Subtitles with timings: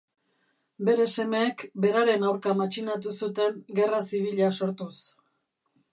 [0.87, 4.93] Bere semeek beraren aurka matxinatu zuten gerra zibila sortuz.